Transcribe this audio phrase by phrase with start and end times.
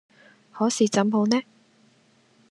[0.53, 1.43] 可是怎好呢？